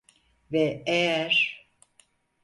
[0.51, 1.57] Ve eğer…